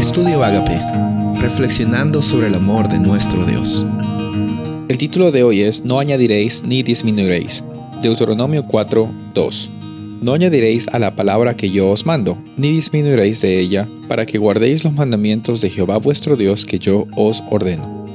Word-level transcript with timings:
Estudio 0.00 0.42
Agape, 0.42 0.80
reflexionando 1.42 2.22
sobre 2.22 2.46
el 2.46 2.54
amor 2.54 2.88
de 2.88 2.98
nuestro 2.98 3.44
Dios. 3.44 3.84
El 4.88 4.96
título 4.96 5.30
de 5.30 5.42
hoy 5.42 5.60
es 5.60 5.84
No 5.84 5.98
añadiréis 5.98 6.62
ni 6.62 6.82
disminuiréis. 6.82 7.62
Deuteronomio 8.00 8.64
4, 8.66 9.10
2. 9.34 9.70
No 10.22 10.32
añadiréis 10.32 10.88
a 10.88 10.98
la 10.98 11.14
palabra 11.14 11.54
que 11.54 11.70
yo 11.70 11.90
os 11.90 12.06
mando, 12.06 12.42
ni 12.56 12.70
disminuiréis 12.70 13.42
de 13.42 13.60
ella, 13.60 13.86
para 14.08 14.24
que 14.24 14.38
guardéis 14.38 14.84
los 14.84 14.94
mandamientos 14.94 15.60
de 15.60 15.68
Jehová 15.68 15.98
vuestro 15.98 16.34
Dios 16.34 16.64
que 16.64 16.78
yo 16.78 17.06
os 17.14 17.42
ordeno. 17.50 18.06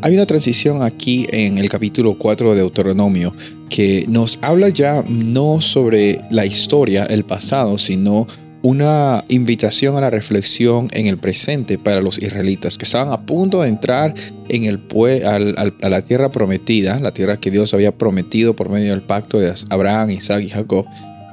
Hay 0.00 0.14
una 0.14 0.24
transición 0.24 0.82
aquí 0.82 1.26
en 1.28 1.58
el 1.58 1.68
capítulo 1.68 2.14
4 2.14 2.52
de 2.52 2.60
Deuteronomio 2.60 3.34
que 3.68 4.06
nos 4.08 4.38
habla 4.40 4.70
ya 4.70 5.04
no 5.06 5.60
sobre 5.60 6.22
la 6.30 6.46
historia, 6.46 7.04
el 7.04 7.24
pasado, 7.24 7.76
sino 7.76 8.26
una 8.62 9.24
invitación 9.28 9.96
a 9.96 10.00
la 10.00 10.10
reflexión 10.10 10.88
en 10.92 11.06
el 11.06 11.18
presente 11.18 11.78
para 11.78 12.02
los 12.02 12.18
israelitas 12.18 12.76
que 12.76 12.84
estaban 12.84 13.12
a 13.12 13.24
punto 13.24 13.62
de 13.62 13.68
entrar 13.68 14.14
en 14.48 14.64
el 14.64 14.80
a 15.24 15.88
la 15.88 16.02
tierra 16.02 16.30
prometida, 16.30 17.00
la 17.00 17.12
tierra 17.12 17.38
que 17.38 17.50
Dios 17.50 17.72
había 17.72 17.96
prometido 17.96 18.54
por 18.54 18.68
medio 18.68 18.90
del 18.90 19.02
pacto 19.02 19.38
de 19.38 19.52
Abraham, 19.70 20.10
Isaac 20.10 20.42
y 20.42 20.48
Jacob. 20.48 20.86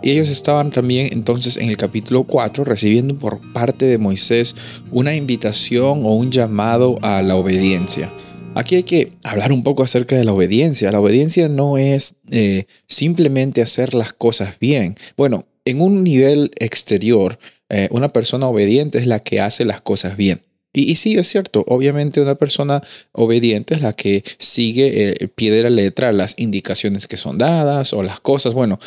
Y 0.03 0.11
ellos 0.11 0.29
estaban 0.29 0.69
también 0.69 1.09
entonces 1.11 1.57
en 1.57 1.69
el 1.69 1.77
capítulo 1.77 2.23
4 2.23 2.63
recibiendo 2.63 3.17
por 3.17 3.41
parte 3.51 3.85
de 3.85 3.97
Moisés 3.97 4.55
una 4.91 5.15
invitación 5.15 6.05
o 6.05 6.13
un 6.13 6.31
llamado 6.31 6.97
a 7.01 7.21
la 7.23 7.35
obediencia. 7.35 8.11
Aquí 8.55 8.75
hay 8.75 8.83
que 8.83 9.13
hablar 9.23 9.51
un 9.51 9.63
poco 9.63 9.83
acerca 9.83 10.15
de 10.15 10.23
la 10.23 10.33
obediencia. 10.33 10.91
La 10.91 10.99
obediencia 10.99 11.47
no 11.49 11.77
es 11.77 12.15
eh, 12.31 12.65
simplemente 12.87 13.61
hacer 13.61 13.93
las 13.93 14.13
cosas 14.13 14.57
bien. 14.59 14.95
Bueno, 15.15 15.45
en 15.67 15.81
un 15.81 16.03
nivel 16.03 16.51
exterior, 16.59 17.37
eh, 17.69 17.89
una 17.91 18.13
persona 18.13 18.47
obediente 18.47 18.97
es 18.97 19.05
la 19.05 19.19
que 19.19 19.41
hace 19.41 19.65
las 19.65 19.81
cosas 19.81 20.15
bien. 20.15 20.41
Y, 20.73 20.95
sí, 20.95 21.17
es 21.17 21.27
cierto, 21.27 21.65
obviamente 21.67 22.21
una 22.21 22.35
persona 22.35 22.83
obediente 23.11 23.73
es 23.73 23.81
la 23.81 23.93
que 23.93 24.23
sigue 24.37 25.09
el 25.19 25.29
pie 25.29 25.51
de 25.51 25.67
letra 25.71 26.11
las 26.11 26.35
indicaciones 26.37 27.07
que 27.07 27.17
son 27.17 27.37
dadas 27.39 27.93
o 27.93 28.03
las 28.03 28.19
cosas. 28.19 28.53
Bueno, 28.53 28.79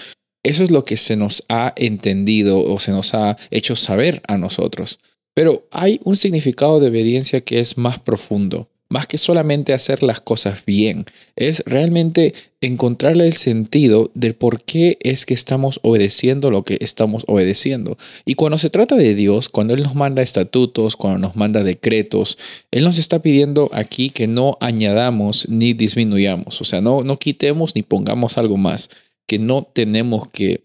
eso 0.44 0.62
es 0.62 0.70
lo 0.70 0.84
que 0.84 0.96
se 0.96 1.16
nos 1.16 1.44
ha 1.48 1.74
entendido 1.76 2.62
o 2.62 2.78
se 2.78 2.92
nos 2.92 3.12
ha 3.14 3.36
hecho 3.50 3.74
saber 3.74 4.22
a 4.28 4.38
nosotros. 4.38 5.00
Pero 5.34 5.66
hay 5.72 6.00
un 6.04 6.16
significado 6.16 6.78
de 6.78 6.88
obediencia 6.88 7.40
que 7.40 7.58
es 7.58 7.76
más 7.76 7.98
profundo 7.98 8.70
más 8.90 9.06
que 9.06 9.18
solamente 9.18 9.72
hacer 9.72 10.02
las 10.02 10.20
cosas 10.20 10.64
bien, 10.66 11.06
es 11.36 11.62
realmente 11.64 12.34
encontrarle 12.60 13.24
el 13.24 13.32
sentido 13.32 14.10
del 14.14 14.34
por 14.34 14.62
qué 14.64 14.98
es 15.00 15.24
que 15.24 15.32
estamos 15.32 15.78
obedeciendo 15.82 16.50
lo 16.50 16.64
que 16.64 16.76
estamos 16.80 17.22
obedeciendo. 17.28 17.96
Y 18.24 18.34
cuando 18.34 18.58
se 18.58 18.68
trata 18.68 18.96
de 18.96 19.14
Dios, 19.14 19.48
cuando 19.48 19.74
Él 19.74 19.82
nos 19.84 19.94
manda 19.94 20.22
estatutos, 20.22 20.96
cuando 20.96 21.20
nos 21.20 21.36
manda 21.36 21.62
decretos, 21.62 22.36
Él 22.72 22.82
nos 22.82 22.98
está 22.98 23.22
pidiendo 23.22 23.70
aquí 23.72 24.10
que 24.10 24.26
no 24.26 24.58
añadamos 24.60 25.48
ni 25.48 25.72
disminuyamos, 25.72 26.60
o 26.60 26.64
sea, 26.64 26.80
no, 26.80 27.02
no 27.02 27.16
quitemos 27.16 27.76
ni 27.76 27.82
pongamos 27.82 28.38
algo 28.38 28.56
más, 28.56 28.90
que 29.28 29.38
no 29.38 29.62
tenemos 29.62 30.28
que, 30.32 30.64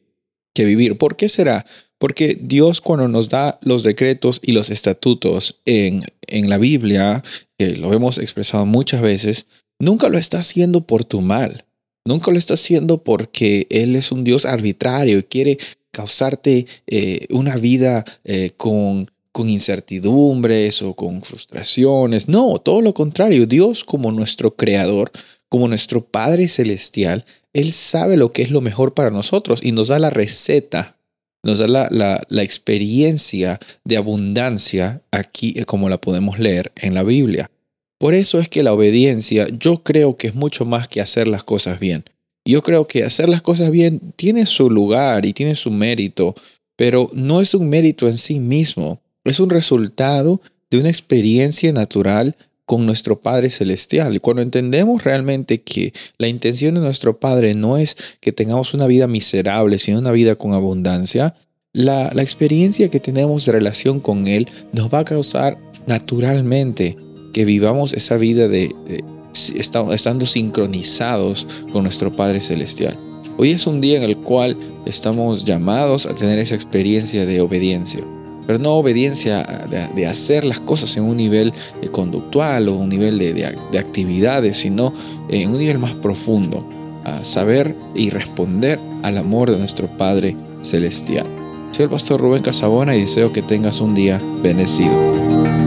que 0.56 0.66
vivir. 0.66 0.98
¿Por 0.98 1.16
qué 1.16 1.30
será? 1.30 1.64
Porque 2.00 2.38
Dios 2.42 2.82
cuando 2.82 3.08
nos 3.08 3.30
da 3.30 3.60
los 3.62 3.84
decretos 3.84 4.42
y 4.44 4.52
los 4.52 4.70
estatutos 4.70 5.62
en, 5.66 6.04
en 6.28 6.50
la 6.50 6.58
Biblia, 6.58 7.24
que 7.58 7.76
lo 7.76 7.94
hemos 7.94 8.18
expresado 8.18 8.66
muchas 8.66 9.02
veces, 9.02 9.48
nunca 9.80 10.10
lo 10.10 10.18
está 10.18 10.40
haciendo 10.40 10.82
por 10.82 11.04
tu 11.04 11.22
mal. 11.22 11.66
Nunca 12.08 12.32
lo 12.32 12.38
está 12.38 12.54
haciendo 12.54 13.04
porque 13.04 13.66
Él 13.70 13.96
es 13.96 14.12
un 14.12 14.24
Dios 14.24 14.46
arbitrario 14.46 15.18
y 15.18 15.24
quiere 15.24 15.58
causarte 15.92 16.68
eh, 16.88 17.26
una 17.32 17.56
vida 17.56 18.06
eh, 18.24 18.52
con, 18.58 19.10
con 19.32 19.50
incertidumbres 19.50 20.82
o 20.84 20.94
con 20.94 21.24
frustraciones. 21.24 22.28
No, 22.30 22.60
todo 22.60 22.82
lo 22.82 22.94
contrario. 22.94 23.48
Dios 23.48 23.84
como 23.84 24.12
nuestro 24.12 24.56
creador, 24.56 25.12
como 25.50 25.68
nuestro 25.68 26.06
Padre 26.06 26.48
Celestial, 26.48 27.26
Él 27.54 27.72
sabe 27.72 28.18
lo 28.18 28.30
que 28.30 28.44
es 28.44 28.52
lo 28.52 28.62
mejor 28.62 28.94
para 28.94 29.10
nosotros 29.10 29.62
y 29.64 29.72
nos 29.72 29.88
da 29.88 29.98
la 29.98 30.12
receta 30.12 30.95
nos 31.46 31.60
da 31.60 31.68
la, 31.68 32.44
experiencia 32.44 33.60
de 33.84 33.98
abundancia 33.98 35.04
aquí 35.12 35.54
eh, 35.56 35.66
como 35.66 35.90
la 35.90 36.02
podemos 36.02 36.40
leer 36.40 36.72
en 36.76 36.96
la 36.96 37.04
Biblia. 37.04 37.52
Por 38.00 38.16
eso 38.16 38.40
es 38.40 38.50
que 38.50 38.64
la 38.64 38.74
obediencia 38.74 39.48
yo 39.48 39.84
creo 39.84 40.18
que 40.18 40.28
es 40.28 40.36
mucho 40.36 40.66
más 40.66 40.88
que 40.88 41.02
hacer 41.02 41.28
las 41.28 41.44
cosas 41.44 41.80
bien. 41.80 42.04
Yo 42.46 42.64
creo 42.64 42.88
que 42.88 43.04
hacer 43.04 43.30
las 43.30 43.44
cosas 43.44 43.70
bien 43.70 44.14
tiene 44.16 44.48
su 44.48 44.72
lugar 44.72 45.26
y 45.26 45.34
tiene 45.34 45.54
su 45.54 45.70
mérito, 45.70 46.34
pero 46.76 47.12
no 47.14 47.42
es 47.42 47.54
un 47.54 47.70
mérito 47.70 48.08
en 48.08 48.18
sí 48.18 48.40
mismo, 48.40 49.00
es 49.24 49.40
un 49.40 49.52
resultado 49.52 50.42
de 50.72 50.80
una 50.80 50.90
experiencia 50.90 51.72
natural 51.72 52.36
con 52.66 52.86
nuestro 52.86 53.20
Padre 53.20 53.50
Celestial. 53.50 54.16
Y 54.16 54.20
cuando 54.20 54.42
entendemos 54.42 55.04
realmente 55.04 55.62
que 55.62 55.94
la 56.18 56.28
intención 56.28 56.76
de 56.76 56.82
nuestro 56.82 57.20
Padre 57.20 57.54
no 57.54 57.78
es 57.78 57.96
que 58.20 58.32
tengamos 58.32 58.74
una 58.74 58.88
vida 58.88 59.08
miserable, 59.08 59.78
sino 59.78 60.00
una 60.00 60.12
vida 60.12 60.36
con 60.36 60.54
abundancia, 60.54 61.36
la, 61.74 62.08
experiencia 62.08 62.90
que 62.90 63.00
tenemos 63.00 63.46
de 63.46 63.52
relación 63.52 64.00
con 64.00 64.28
Él 64.28 64.48
nos 64.72 64.94
va 64.94 65.00
a 65.00 65.06
causar 65.06 65.58
naturalmente 65.88 66.98
que 67.34 67.46
vivamos 67.46 67.94
esa 67.94 68.18
vida 68.18 68.48
de, 68.48 68.74
estando 69.56 70.26
sincronizados 70.26 71.46
con 71.72 71.84
nuestro 71.84 72.16
Padre 72.16 72.40
Celestial. 72.42 72.98
Hoy 73.38 73.52
es 73.52 73.68
un 73.68 73.82
día 73.82 73.98
en 73.98 74.04
el 74.04 74.18
cual 74.18 74.58
estamos 74.86 75.44
llamados 75.44 76.06
a 76.06 76.16
tener 76.16 76.40
esa 76.40 76.56
experiencia 76.56 77.26
de 77.26 77.42
obediencia 77.42 78.06
pero 78.46 78.60
no 78.60 78.74
obediencia 78.74 79.44
de, 79.96 80.06
hacer 80.08 80.44
las 80.44 80.60
cosas 80.60 80.96
en 80.98 81.04
un 81.04 81.18
nivel 81.18 81.54
eh, 81.82 81.88
conductual 81.88 82.70
o 82.70 82.74
un 82.74 82.90
nivel 82.90 83.18
de, 83.18 83.46
actividades, 83.78 84.58
sino 84.58 84.94
en 85.30 85.50
un 85.50 85.58
nivel 85.58 85.80
más 85.80 85.94
profundo, 85.94 86.68
a 87.04 87.24
saber 87.24 87.76
y 87.94 88.10
responder 88.10 88.80
al 89.04 89.18
amor 89.18 89.52
de 89.52 89.58
nuestro 89.58 89.88
Padre 89.88 90.36
Celestial. 90.62 91.28
Soy 91.72 91.84
el 91.84 91.90
pastor 91.90 92.22
Rubén 92.22 92.42
Casabona 92.42 92.96
y 92.96 93.02
deseo 93.02 93.34
que 93.34 93.42
tengas 93.42 93.82
un 93.82 93.94
día 93.94 94.22
bendecido. 94.42 95.65